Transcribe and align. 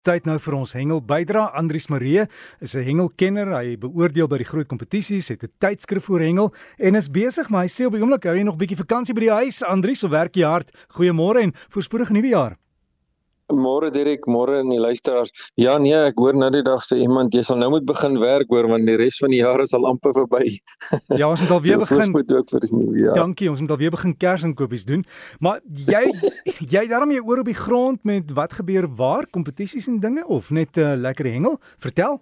Tyd 0.00 0.24
nou 0.24 0.38
vir 0.40 0.54
ons 0.56 0.70
hengel 0.72 1.02
bydra. 1.04 1.42
Andrius 1.60 1.90
Maree 1.92 2.22
is 2.64 2.74
'n 2.74 2.84
hengelkenner. 2.86 3.52
Hy 3.52 3.76
beoordeel 3.76 4.28
by 4.28 4.38
die 4.38 4.48
groot 4.48 4.66
kompetisies, 4.66 5.28
het 5.28 5.44
'n 5.44 5.52
tydskrif 5.60 6.08
oor 6.08 6.20
hengel 6.20 6.54
en 6.78 6.94
is 6.94 7.10
besig, 7.10 7.50
maar 7.50 7.64
hy 7.64 7.68
sê 7.68 7.84
op 7.84 7.92
die 7.92 8.00
oomblik 8.00 8.24
hou 8.24 8.34
hy 8.34 8.42
nog 8.42 8.54
'n 8.54 8.58
bietjie 8.58 8.80
vakansie 8.80 9.14
by 9.14 9.20
die 9.20 9.30
huis. 9.30 9.62
Andrius, 9.62 9.98
so 10.00 10.08
werk 10.08 10.34
jy 10.36 10.44
hard. 10.44 10.70
Goeiemôre 10.96 11.42
en 11.42 11.52
voorspoedige 11.68 12.12
nuwe 12.14 12.28
jaar. 12.28 12.56
Môre 13.56 13.90
Dirk, 13.90 14.26
môre 14.30 14.60
aan 14.60 14.70
die 14.72 14.80
luisteraars. 14.80 15.32
Ja 15.60 15.76
nee, 15.78 15.94
ek 15.94 16.18
hoor 16.20 16.38
nou 16.38 16.50
die 16.54 16.62
dag 16.66 16.84
sê 16.86 17.00
iemand 17.02 17.34
jy 17.34 17.42
sal 17.46 17.60
nou 17.60 17.70
moet 17.74 17.86
begin 17.88 18.18
werk 18.22 18.50
hoor 18.52 18.68
want 18.70 18.86
die 18.88 18.96
res 19.00 19.20
van 19.22 19.34
die 19.34 19.42
jaar 19.42 19.62
is 19.64 19.74
al 19.76 19.88
amper 19.90 20.14
verby. 20.16 20.56
Ja, 21.20 21.28
ons 21.28 21.40
moet 21.42 21.50
alweer 21.50 21.80
so, 21.80 21.84
begin. 21.84 22.12
Moet 22.14 22.32
ook 22.32 22.50
vir 22.52 22.64
die 22.64 22.70
nuwe 22.76 22.98
jaar. 23.02 23.18
Dankie, 23.18 23.50
ons 23.50 23.60
moet 23.60 23.72
alweer 23.74 23.92
begin 23.94 24.14
kersinkopies 24.16 24.86
doen. 24.88 25.04
Maar 25.42 25.60
jy 25.66 26.04
jy 26.74 26.86
daarom 26.90 27.12
jy 27.14 27.20
oor 27.24 27.42
op 27.42 27.50
die 27.50 27.58
grond 27.58 28.02
met 28.08 28.32
wat 28.36 28.56
gebeur 28.60 28.88
waar 28.96 29.28
kompetisies 29.30 29.88
en 29.90 30.00
dinge 30.00 30.26
of 30.26 30.50
net 30.50 30.76
'n 30.76 30.80
uh, 30.80 30.96
lekker 30.96 31.26
hengel? 31.26 31.58
Vertel. 31.78 32.20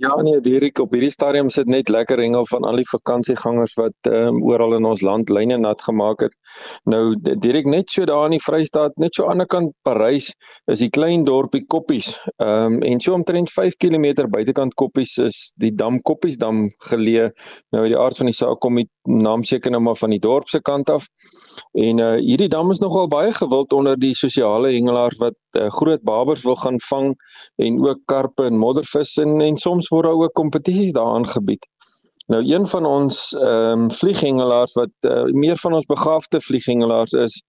Ja 0.00 0.14
nee, 0.22 0.40
Dirk, 0.40 0.78
op 0.80 0.94
hierdie 0.96 1.12
stadium 1.12 1.50
sit 1.52 1.68
net 1.68 1.90
lekker 1.92 2.18
hengel 2.18 2.46
van 2.48 2.64
al 2.64 2.78
die 2.80 2.86
vakansiegangers 2.88 3.74
wat 3.76 4.08
ehm 4.08 4.38
um, 4.38 4.38
oral 4.48 4.72
in 4.78 4.86
ons 4.88 5.02
land 5.04 5.28
lyne 5.28 5.58
nat 5.60 5.82
gemaak 5.84 6.24
het. 6.24 6.32
Nou 6.88 7.12
Dirk 7.20 7.68
net 7.68 7.92
so 7.92 8.08
daar 8.08 8.24
in 8.30 8.38
die 8.38 8.40
Vrystaat, 8.40 8.96
net 8.96 9.14
so 9.14 9.26
aan 9.26 9.42
die 9.42 9.44
ander 9.44 9.50
kant 9.52 9.74
Parys, 9.84 10.30
is 10.72 10.80
die 10.80 10.88
klein 10.88 11.26
dorpie 11.28 11.66
Koppies. 11.68 12.14
Ehm 12.38 12.78
um, 12.78 12.82
en 12.88 13.04
so 13.04 13.12
omtrent 13.12 13.52
5 13.52 13.76
km 13.76 14.24
buitekant 14.32 14.74
Koppies 14.80 15.18
is 15.20 15.42
die 15.60 15.74
dam 15.76 16.00
Koppiesdam 16.00 16.64
geleë. 16.88 17.28
Nou 17.76 17.84
die 17.86 17.98
aard 17.98 18.16
van 18.16 18.32
die 18.32 18.36
saak 18.36 18.64
kom 18.64 18.80
die 18.80 18.88
naam 19.04 19.44
seker 19.44 19.70
nou 19.70 19.82
maar 19.82 20.00
van 20.00 20.16
die 20.16 20.22
dorp 20.22 20.48
se 20.48 20.62
kant 20.62 20.90
af. 20.90 21.04
En 21.76 22.00
uh 22.00 22.16
hierdie 22.22 22.48
dam 22.48 22.70
is 22.70 22.80
nogal 22.80 23.08
baie 23.12 23.32
gewild 23.36 23.72
onder 23.76 23.98
die 23.98 24.14
sosiale 24.16 24.72
hengelaars 24.72 25.20
wat 25.20 25.36
uh, 25.58 25.68
groot 25.68 26.02
babers 26.02 26.44
wil 26.48 26.56
gaan 26.56 26.80
vang 26.88 27.14
en 27.56 27.80
ook 27.84 28.04
karpe 28.06 28.46
en 28.46 28.58
moddervis 28.58 29.16
en 29.20 29.40
en 29.40 29.56
soms 29.56 29.81
word 29.88 30.04
daar 30.04 30.22
ook 30.22 30.32
kompetisies 30.32 30.92
daaraan 30.92 31.28
gebied. 31.28 31.66
Nou 32.26 32.42
een 32.46 32.66
van 32.66 32.86
ons 32.86 33.32
ehm 33.32 33.80
um, 33.80 33.90
vlieghengelaars 33.90 34.72
wat 34.72 34.92
uh, 35.00 35.24
meer 35.24 35.56
van 35.56 35.74
ons 35.74 35.86
begaafde 35.86 36.40
vlieghengelaars 36.40 37.12
is, 37.12 37.42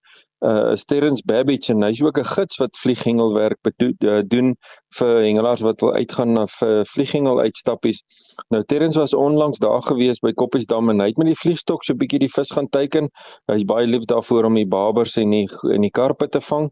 uh 0.44 0.76
Sterrens 0.76 1.22
Babbage 1.24 1.72
en 1.72 1.86
hy's 1.86 2.02
ook 2.04 2.18
'n 2.20 2.26
gids 2.26 2.58
wat 2.60 2.78
vlieghengelwerk 2.78 3.60
uh, 3.64 4.20
doen 4.28 4.56
vir 4.98 5.22
hengelaars 5.28 5.62
wat 5.62 5.80
wil 5.82 5.94
uitgaan 5.94 6.34
na 6.34 6.48
vir 6.48 6.86
vlieghengel 6.86 7.40
uitstappies. 7.40 8.04
Nou 8.50 8.64
Terrens 8.64 8.96
was 8.96 9.14
onlangs 9.14 9.60
daar 9.60 9.82
gewees 9.82 10.20
by 10.20 10.34
Koppiesdam 10.34 10.90
en 10.90 11.00
hy 11.00 11.08
het 11.08 11.18
met 11.18 11.32
die 11.32 11.42
vliegstok 11.44 11.84
so 11.84 11.94
'n 11.94 11.98
bietjie 11.98 12.20
die 12.20 12.34
vis 12.36 12.52
gaan 12.52 12.70
teiken. 12.70 13.10
Hy's 13.52 13.64
baie 13.64 13.88
lief 13.88 14.06
daarvoor 14.06 14.46
om 14.46 14.60
die 14.60 14.68
babers 14.68 15.16
en 15.18 15.30
die 15.30 15.48
en 15.72 15.82
die 15.82 15.92
karpe 15.92 16.28
te 16.28 16.42
vang 16.42 16.72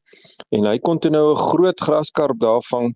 en 0.50 0.66
hy 0.66 0.78
kon 0.80 1.00
toe 1.00 1.12
nou 1.12 1.32
'n 1.32 1.44
groot 1.52 1.80
graskarp 1.80 2.40
daar 2.40 2.64
vang 2.72 2.94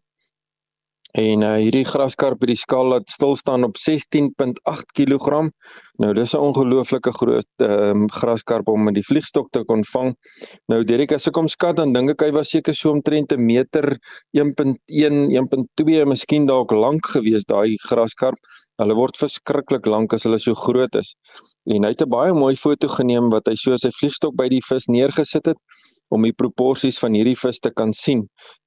En 1.16 1.44
uh, 1.48 1.54
hierdie 1.64 1.86
graskarp 1.88 2.42
by 2.42 2.50
die 2.50 2.58
skaal 2.60 2.90
laat 2.92 3.12
stil 3.14 3.38
staan 3.40 3.64
op 3.64 3.78
16.8 3.80 4.90
kg. 4.98 5.46
Nou 6.04 6.10
dis 6.18 6.34
'n 6.36 6.44
ongelooflike 6.44 7.14
groot 7.16 7.64
ehm 7.64 8.02
um, 8.02 8.10
graskarp 8.12 8.68
om 8.68 8.84
met 8.84 8.98
die 8.98 9.06
vliegstok 9.10 9.48
te 9.56 9.64
kon 9.64 9.84
vang. 9.94 10.12
Nou 10.68 10.84
Derek 10.84 11.14
as 11.16 11.28
ek 11.32 11.40
hom 11.40 11.48
skat 11.48 11.80
dan 11.80 11.94
dink 11.96 12.12
ek 12.12 12.26
hy 12.28 12.32
was 12.36 12.52
seker 12.52 12.76
so 12.76 12.92
omtrent 12.92 13.32
'n 13.32 13.46
meter 13.46 13.96
1.1, 14.36 15.32
1.2, 15.32 16.04
miskien 16.06 16.46
dalk 16.52 16.72
lank 16.72 17.08
gewees 17.16 17.48
daai 17.48 17.78
graskarp. 17.88 18.36
Hulle 18.84 18.96
word 19.00 19.16
verskriklik 19.16 19.86
lank 19.88 20.14
as 20.14 20.28
hulle 20.28 20.40
so 20.40 20.54
groot 20.54 20.96
is. 20.96 21.16
En 21.66 21.84
hy 21.84 21.96
het 21.96 22.02
'n 22.04 22.10
baie 22.10 22.34
mooi 22.34 22.56
foto 22.56 22.88
geneem 22.88 23.32
wat 23.32 23.48
hy 23.48 23.56
so 23.56 23.78
sy 23.78 23.90
vliegstok 23.90 24.36
by 24.36 24.50
die 24.50 24.64
vis 24.68 24.92
neergesit 24.92 25.46
het 25.46 25.58
om 26.14 26.26
die 26.26 26.34
proporsies 26.34 27.00
van 27.02 27.16
hierdie 27.18 27.38
vis 27.38 27.60
te 27.60 27.72
kan 27.74 27.94
sien. 27.94 28.26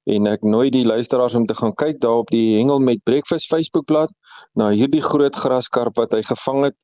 En 0.09 0.27
ek 0.27 0.43
nooi 0.43 0.69
die 0.73 0.85
luisteraars 0.85 1.35
om 1.35 1.45
te 1.45 1.55
gaan 1.55 1.75
kyk 1.77 1.99
daar 2.03 2.23
op 2.23 2.31
die 2.33 2.57
Hengel 2.57 2.79
met 2.83 3.03
Breakfast 3.03 3.49
Facebookblad 3.51 4.11
na 4.59 4.69
hierdie 4.73 5.03
groot 5.05 5.35
graskarp 5.35 5.97
wat 5.99 6.15
hy 6.15 6.21
gevang 6.25 6.65
het. 6.69 6.77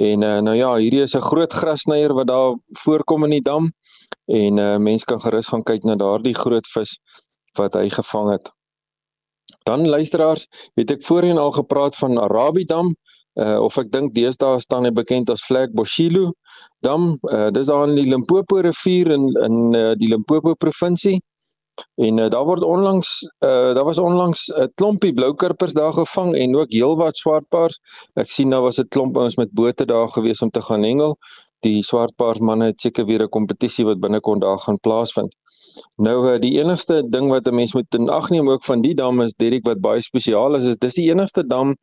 En 0.00 0.22
uh, 0.22 0.38
nou 0.44 0.56
ja, 0.56 0.74
hierdie 0.80 1.02
is 1.02 1.16
'n 1.16 1.26
groot 1.30 1.52
grasnyer 1.52 2.14
wat 2.14 2.26
daar 2.26 2.56
voorkom 2.84 3.24
in 3.24 3.36
die 3.38 3.44
dam 3.44 3.72
en 4.26 4.58
uh, 4.58 4.76
mense 4.78 5.04
kan 5.04 5.20
gerus 5.20 5.48
gaan 5.48 5.62
kyk 5.62 5.84
na 5.84 5.96
daardie 5.96 6.34
groot 6.34 6.66
vis 6.66 6.98
wat 7.58 7.74
hy 7.74 7.88
gevang 7.88 8.30
het. 8.32 8.50
Dan 9.66 9.88
luisteraars, 9.88 10.46
het 10.78 10.90
ek 10.90 11.02
voorheen 11.04 11.38
al 11.38 11.50
gepraat 11.50 11.96
van 11.96 12.18
Arabiedam 12.18 12.94
uh 13.38 13.58
of 13.62 13.78
ek 13.78 13.90
dink 13.92 14.14
deesdae 14.14 14.60
staan 14.60 14.84
hy 14.84 14.90
bekend 14.90 15.30
as 15.30 15.44
Flag 15.46 15.74
Boshilo 15.74 16.32
dam. 16.82 17.18
Uh 17.30 17.50
dis 17.54 17.66
daar 17.66 17.88
in 17.88 17.96
die 17.96 18.08
Limpopo 18.10 18.60
rivier 18.60 19.12
in 19.14 19.28
in 19.46 19.74
uh, 19.74 19.92
die 19.94 20.08
Limpopo 20.08 20.54
provinsie. 20.54 21.20
En 21.96 22.18
uh, 22.18 22.28
daar 22.28 22.44
word 22.44 22.62
onlangs 22.62 23.10
uh 23.46 23.74
daar 23.74 23.84
was 23.84 23.98
onlangs 23.98 24.48
'n 24.48 24.62
uh, 24.62 24.68
klompie 24.74 25.14
bloukurpers 25.14 25.72
daar 25.72 25.92
gevang 25.92 26.34
en 26.34 26.56
ook 26.56 26.72
heelwat 26.72 27.16
swartpaars. 27.16 27.80
Ek 28.14 28.30
sien 28.30 28.50
daar 28.50 28.62
was 28.62 28.80
'n 28.80 28.88
klomp 28.88 29.16
ons 29.16 29.36
met 29.36 29.52
bote 29.52 29.84
daar 29.86 30.08
gewees 30.08 30.42
om 30.42 30.50
te 30.50 30.62
gaan 30.62 30.82
hengel. 30.82 31.16
Die 31.60 31.82
swartpaars 31.82 32.40
manne 32.40 32.64
het 32.64 32.80
seker 32.80 33.06
weer 33.06 33.22
'n 33.22 33.28
kompetisie 33.28 33.84
wat 33.84 34.00
binnekort 34.00 34.40
daar 34.40 34.58
gaan 34.58 34.78
plaasvind. 34.80 35.34
Nou 35.96 36.16
uh, 36.28 36.38
die 36.42 36.52
enigste 36.58 37.02
ding 37.14 37.28
wat 37.30 37.48
'n 37.48 37.54
mens 37.54 37.74
moet 37.74 37.98
in 37.98 38.08
ag 38.08 38.30
neem 38.30 38.48
ook 38.50 38.64
van 38.64 38.80
die 38.80 38.94
dam 38.94 39.20
is 39.20 39.34
Derek 39.36 39.66
wat 39.66 39.80
baie 39.80 40.00
spesiaal 40.00 40.56
is, 40.56 40.64
is 40.64 40.76
dis 40.76 40.94
die 40.94 41.10
enigste 41.10 41.46
dam 41.46 41.76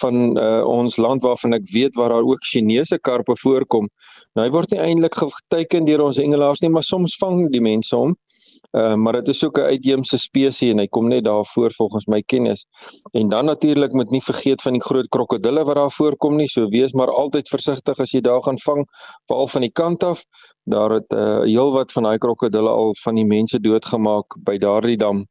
van 0.00 0.38
uh, 0.38 0.64
ons 0.66 0.96
land 0.96 1.22
waarvan 1.22 1.52
ek 1.52 1.70
weet 1.72 1.94
waar 1.96 2.08
daar 2.08 2.28
ook 2.28 2.44
Chinese 2.52 2.98
karpe 2.98 3.36
voorkom. 3.36 3.88
Nou 4.34 4.46
hy 4.46 4.52
word 4.52 4.70
nie 4.70 4.80
eintlik 4.80 5.14
geteken 5.14 5.84
deur 5.84 6.02
ons 6.08 6.18
engelaars 6.18 6.60
nie, 6.60 6.70
maar 6.70 6.82
soms 6.82 7.16
vang 7.16 7.50
die 7.52 7.64
mense 7.64 7.96
hom. 7.96 8.16
Uh, 8.16 8.31
maar 8.72 9.12
dit 9.12 9.28
is 9.28 9.44
ook 9.44 9.58
'n 9.58 9.68
uitheemse 9.74 10.18
spesies 10.18 10.70
en 10.70 10.78
hy 10.78 10.86
kom 10.86 11.08
net 11.08 11.24
daar 11.24 11.44
voor 11.46 11.72
volgens 11.72 12.06
my 12.06 12.22
kennis. 12.22 12.66
En 13.12 13.28
dan 13.28 13.44
natuurlik 13.44 13.92
moet 13.92 14.10
nie 14.10 14.22
vergeet 14.22 14.62
van 14.62 14.72
die 14.72 14.82
groot 14.82 15.08
krokodille 15.08 15.64
wat 15.64 15.76
daar 15.76 15.90
voorkom 15.90 16.36
nie. 16.36 16.46
So 16.46 16.68
wees 16.68 16.92
maar 16.92 17.10
altyd 17.10 17.48
versigtig 17.48 17.98
as 17.98 18.10
jy 18.10 18.20
daar 18.20 18.42
gaan 18.42 18.58
vang, 18.58 18.86
veral 19.26 19.46
van 19.46 19.60
die 19.60 19.72
kant 19.72 20.04
af. 20.04 20.24
Daar 20.64 20.90
het 20.90 21.12
uh, 21.12 21.40
heelwat 21.40 21.92
van 21.92 22.02
daai 22.02 22.18
krokodille 22.18 22.68
al 22.68 22.94
van 23.02 23.14
die 23.14 23.26
mense 23.26 23.60
doodgemaak 23.60 24.36
by 24.44 24.58
daardie 24.58 24.96
dam. 24.96 25.26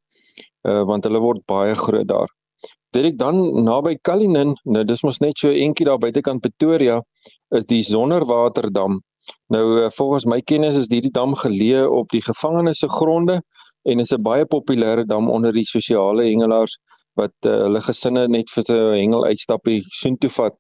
Uh, 0.68 0.84
want 0.84 1.04
hulle 1.04 1.20
word 1.20 1.46
baie 1.46 1.76
groot 1.76 2.08
daar. 2.08 2.30
Dit 2.92 3.06
ek 3.06 3.18
dan 3.18 3.38
naby 3.64 3.96
Kalinin, 4.04 4.52
nou 4.64 4.84
dis 4.84 5.02
mos 5.08 5.22
net 5.24 5.40
so 5.40 5.50
eentjie 5.50 5.86
daar 5.88 5.98
buitekant 5.98 6.42
Pretoria, 6.42 7.02
is 7.56 7.66
die 7.66 7.84
Sonderwaterdam. 7.88 9.00
Nou 9.48 9.66
uh, 9.80 9.90
volgens 9.90 10.26
my 10.26 10.42
kennis 10.42 10.76
is 10.76 10.90
hierdie 10.90 11.12
dam 11.12 11.36
geleë 11.36 11.84
op 11.88 12.10
die 12.10 12.22
gevangenes 12.22 12.80
se 12.80 12.90
gronde 12.90 13.42
en 13.84 14.00
is 14.00 14.14
'n 14.14 14.22
baie 14.22 14.46
populêre 14.46 15.06
dam 15.06 15.30
onder 15.30 15.54
die 15.54 15.66
sosiale 15.66 16.24
hengelaars 16.24 16.78
wat 17.20 17.34
uh, 17.46 17.52
hulle 17.66 17.82
gesinne 17.82 18.28
net 18.28 18.50
vir 18.50 18.64
'n 18.70 19.00
hengel 19.02 19.26
uitstappie 19.26 19.82
soontoe 20.02 20.30
vat. 20.30 20.56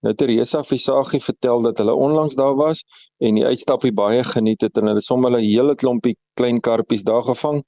Nou 0.00 0.14
Teresa 0.14 0.62
Visagie 0.64 1.20
vertel 1.20 1.62
dat 1.62 1.78
hulle 1.78 1.94
onlangs 1.94 2.36
daar 2.36 2.54
was 2.56 2.84
en 3.18 3.36
die 3.36 3.44
uitstappie 3.44 3.92
baie 3.92 4.24
geniet 4.24 4.60
het 4.64 4.78
en 4.80 4.88
hulle 4.88 5.02
sommer 5.04 5.30
'n 5.36 5.44
hele 5.44 5.74
klompie 5.74 6.16
klein 6.40 6.60
karpies 6.60 7.04
daar 7.04 7.22
gevang. 7.22 7.62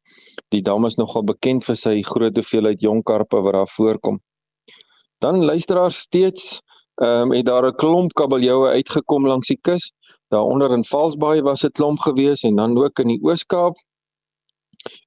Die 0.48 0.62
dam 0.62 0.86
is 0.86 0.96
nogal 0.96 1.24
bekend 1.24 1.64
vir 1.64 1.76
sy 1.76 2.02
groot 2.02 2.36
hoeveelheid 2.36 2.80
jong 2.80 3.02
karpe 3.02 3.42
wat 3.42 3.52
daar 3.52 3.72
voorkom. 3.76 4.20
Dan 5.20 5.44
luisteraars 5.44 5.98
steeds 6.08 6.62
ehm 7.02 7.22
um, 7.22 7.32
het 7.32 7.46
daar 7.46 7.66
'n 7.66 7.76
klomp 7.76 8.12
kabeljoue 8.14 8.68
uitgekom 8.68 9.26
langs 9.26 9.48
die 9.48 9.60
kus. 9.60 9.92
Daaronder 10.32 10.72
in 10.72 10.84
Valsbaai 10.84 11.42
was 11.42 11.62
'n 11.64 11.76
klomp 11.76 11.98
gewees 11.98 12.42
en 12.42 12.56
dan 12.56 12.78
ook 12.78 12.98
in 12.98 13.08
die 13.08 13.22
Oos-Kaap. 13.22 13.76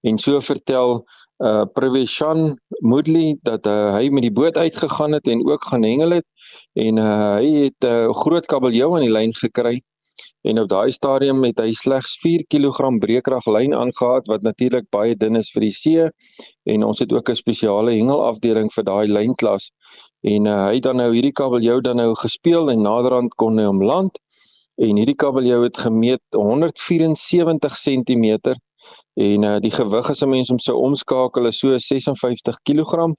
En 0.02 0.20
so 0.20 0.40
vertel 0.40 1.06
uh 1.38 1.66
Previshan 1.74 2.60
Moodley 2.80 3.38
dat 3.42 3.66
uh, 3.68 3.96
hy 3.96 4.10
met 4.10 4.22
die 4.22 4.32
boot 4.32 4.58
uitgegaan 4.58 5.12
het 5.12 5.28
en 5.28 5.42
ook 5.48 5.64
gaan 5.64 5.84
hengel 5.84 6.10
het 6.10 6.26
en 6.74 6.98
uh, 6.98 7.34
hy 7.36 7.50
het 7.64 7.84
'n 7.84 7.88
uh, 7.88 8.14
groot 8.14 8.46
kabeljou 8.46 8.96
aan 8.96 9.02
die 9.02 9.12
lyn 9.12 9.34
gekry. 9.34 9.82
En 10.42 10.60
op 10.60 10.70
daai 10.70 10.92
stadium 10.92 11.44
het 11.44 11.60
hy 11.60 11.72
slegs 11.72 12.20
4 12.22 12.46
kg 12.48 13.00
breekrag 13.00 13.46
lyn 13.46 13.74
aangehaat 13.74 14.28
wat 14.28 14.42
natuurlik 14.42 14.86
baie 14.90 15.16
dun 15.16 15.36
is 15.36 15.52
vir 15.52 15.62
die 15.62 15.74
see. 15.74 16.10
En 16.64 16.84
ons 16.84 17.00
het 17.00 17.14
ook 17.14 17.30
'n 17.30 17.36
spesiale 17.36 17.92
hengelafdeling 17.98 18.70
vir 18.74 18.84
daai 18.84 19.08
lynklas. 19.08 19.72
En 20.22 20.46
uh, 20.46 20.68
hy 20.68 20.74
het 20.74 20.84
dan 20.84 20.96
nou 20.96 21.14
hierdie 21.14 21.34
kabeljou 21.34 21.82
dan 21.82 21.96
nou 21.96 22.14
gespeel 22.16 22.70
en 22.70 22.82
naderhand 22.82 23.34
kon 23.36 23.58
hy 23.58 23.66
hom 23.66 23.84
land 23.84 24.20
en 24.76 24.98
hierdie 25.00 25.16
kabeljou 25.16 25.64
het 25.64 25.78
gemeet 25.78 26.22
174 26.36 27.76
cm 27.80 28.26
en 29.16 29.44
uh, 29.48 29.58
die 29.64 29.72
gewig 29.72 30.10
as 30.10 30.22
'n 30.24 30.30
mens 30.30 30.50
hom 30.52 30.60
sou 30.60 30.76
omskakel 30.78 31.48
is 31.48 31.60
so 31.60 31.78
56 31.78 32.60
kg. 32.68 33.14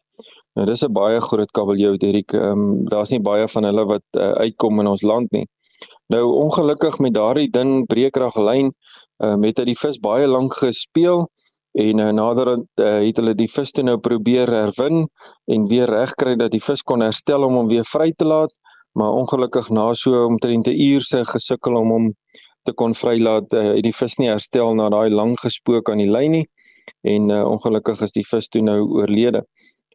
Nou 0.55 0.67
dis 0.67 0.85
'n 0.85 0.93
baie 0.93 1.20
groot 1.20 1.50
kabeljou 1.50 1.97
Derek. 1.97 2.32
Ehm 2.32 2.50
um, 2.50 2.85
daar's 2.88 3.11
nie 3.11 3.20
baie 3.20 3.49
van 3.49 3.64
hulle 3.64 3.85
wat 3.85 4.06
uh, 4.19 4.32
uitkom 4.44 4.81
in 4.81 4.87
ons 4.87 5.03
land 5.03 5.32
nie. 5.32 5.47
Nou 6.08 6.25
ongelukkig 6.44 6.99
met 6.99 7.14
daardie 7.14 7.50
dun 7.50 7.87
breekrag 7.87 8.37
lyn 8.37 8.73
uh, 9.25 9.37
het 9.43 9.59
hy 9.59 9.64
die 9.64 9.81
vis 9.81 9.99
baie 9.99 10.26
lank 10.26 10.55
gespeel 10.55 11.26
en 11.73 11.99
uh, 11.99 12.12
nader 12.12 12.49
uh, 12.56 12.61
het 13.05 13.17
hulle 13.17 13.35
die 13.35 13.50
vis 13.50 13.73
toe 13.73 13.85
nou 13.85 13.99
probeer 13.99 14.49
herwin 14.49 15.09
en 15.47 15.67
weer 15.69 15.91
regkry 15.91 16.37
dat 16.37 16.52
die 16.52 16.62
vis 16.62 16.82
kon 16.82 17.00
herstel 17.00 17.44
om 17.44 17.55
hom 17.55 17.69
weer 17.69 17.85
vry 17.85 18.12
te 18.12 18.25
laat 18.25 18.52
maar 18.96 19.12
ongelukkig 19.12 19.69
na 19.69 19.93
so 19.94 20.25
omtrent 20.25 20.66
'n 20.66 20.81
uur 20.88 21.02
se 21.02 21.25
gesukkel 21.25 21.75
om 21.76 21.90
hom 21.90 22.06
te 22.64 22.72
kon 22.72 22.94
vrylaat 22.94 23.52
uh, 23.52 23.62
het 23.76 23.84
die 23.84 23.96
vis 24.00 24.16
nie 24.19 24.28
herstel 24.28 24.75
na 24.75 24.88
daai 24.88 25.10
lang 25.10 25.34
gespook 25.40 25.90
aan 25.90 26.00
die 26.00 26.12
lyn 26.16 26.32
nie 26.37 26.46
en 27.14 27.28
uh, 27.31 27.43
ongelukkig 27.54 28.00
is 28.06 28.14
die 28.16 28.25
vis 28.31 28.48
toe 28.48 28.62
nou 28.62 28.78
oorlede. 28.98 29.43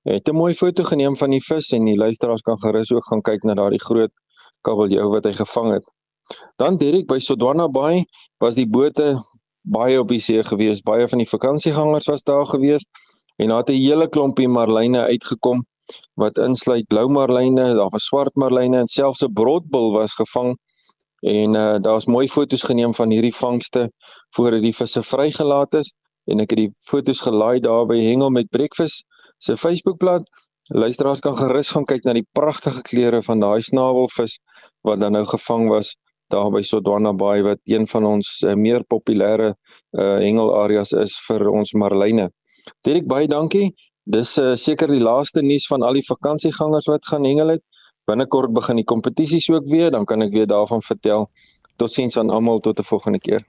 Hy 0.05 0.19
het 0.19 0.29
'n 0.29 0.35
mooi 0.35 0.53
foto 0.53 0.83
geneem 0.83 1.17
van 1.17 1.33
die 1.33 1.41
vis 1.47 1.71
en 1.77 1.85
die 1.85 1.97
luisteraars 1.97 2.41
kan 2.41 2.59
gerus 2.59 2.91
ook 2.91 3.07
gaan 3.09 3.21
kyk 3.21 3.43
na 3.43 3.53
daardie 3.53 3.81
groot 3.87 4.13
kabeljou 4.61 5.09
wat 5.15 5.25
hy 5.25 5.33
gevang 5.33 5.73
het. 5.73 5.85
Dan 6.57 6.77
Derek 6.77 7.07
by 7.07 7.19
Sodwana 7.19 7.67
Bay 7.67 8.05
was 8.37 8.55
die 8.55 8.69
bote 8.69 9.17
baie 9.61 9.99
op 9.99 10.07
die 10.07 10.19
see 10.19 10.43
gewees. 10.43 10.81
Baie 10.81 11.07
van 11.07 11.17
die 11.17 11.29
vakansiegangers 11.29 12.07
was 12.07 12.23
daar 12.23 12.45
gewees 12.45 12.85
en 13.37 13.47
daar 13.47 13.65
het 13.65 13.69
'n 13.69 13.81
hele 13.81 14.07
klompie 14.09 14.47
marline 14.47 15.01
uitgekom 15.09 15.65
wat 16.19 16.37
insluit 16.37 16.87
blou 16.87 17.07
marline, 17.09 17.73
daar 17.77 17.89
was 17.93 18.05
swart 18.09 18.35
marline 18.35 18.77
en 18.77 18.87
selfs 18.87 19.23
'n 19.23 19.33
brodbil 19.33 19.91
was 19.91 20.13
gevang. 20.15 20.57
En 21.21 21.55
uh 21.55 21.77
daar's 21.79 22.05
mooi 22.05 22.27
foto's 22.27 22.63
geneem 22.63 22.93
van 22.93 23.09
hierdie 23.09 23.35
vangste 23.35 23.91
voordat 24.35 24.61
die 24.61 24.75
visse 24.75 25.03
vrygelaat 25.03 25.73
is 25.73 25.93
en 26.25 26.39
ek 26.39 26.49
het 26.49 26.59
die 26.59 26.73
foto's 26.89 27.21
gelaai 27.21 27.59
daar 27.59 27.85
by 27.85 27.99
Hengel 28.01 28.29
met 28.29 28.49
Breakfast 28.49 29.05
se 29.37 29.57
Facebookblad. 29.57 30.29
Luisteraars 30.73 31.19
kan 31.19 31.37
gerus 31.37 31.69
gaan 31.69 31.85
kyk 31.85 32.03
na 32.03 32.13
die 32.13 32.27
pragtige 32.31 32.81
kleure 32.81 33.21
van 33.21 33.39
daai 33.39 33.61
snavelvis 33.61 34.39
wat 34.87 34.99
dan 34.99 35.11
nou 35.11 35.25
gevang 35.25 35.67
was 35.69 35.95
daar 36.31 36.51
by 36.51 36.61
Sodwana 36.61 37.13
Bay 37.13 37.41
wat 37.43 37.59
een 37.65 37.87
van 37.87 38.05
ons 38.05 38.27
uh, 38.45 38.55
meer 38.55 38.85
populêre 38.87 39.53
uh 39.99 40.17
hengelareas 40.23 40.93
is 40.93 41.17
vir 41.27 41.49
ons 41.51 41.73
marline. 41.73 42.29
Dirk 42.87 43.07
baie 43.07 43.27
dankie. 43.27 43.73
Dis 44.09 44.37
uh, 44.41 44.55
seker 44.55 44.87
die 44.89 45.01
laaste 45.01 45.41
nuus 45.45 45.67
van 45.69 45.83
al 45.85 45.93
die 45.93 46.05
vakansiegangers 46.05 46.87
wat 46.89 47.05
gaan 47.05 47.23
hengel 47.23 47.47
het. 47.55 47.63
Binnekort 48.09 48.53
begin 48.53 48.75
die 48.81 48.85
kompetisies 48.85 49.49
ook 49.49 49.67
weer, 49.69 49.91
dan 49.91 50.05
kan 50.05 50.21
ek 50.21 50.33
weer 50.33 50.47
daarvan 50.47 50.81
vertel. 50.81 51.29
Totsiens 51.77 52.17
aan 52.17 52.29
almal 52.29 52.59
tot 52.59 52.79
'n 52.79 52.83
volgende 52.83 53.19
keer. 53.19 53.45